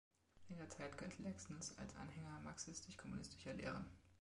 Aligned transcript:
Längere 0.49 0.67
Zeit 0.67 0.97
galt 0.97 1.19
Laxness 1.19 1.77
als 1.77 1.95
Anhänger 1.95 2.39
marxistisch-kommunistischer 2.43 3.53
Lehren. 3.53 3.85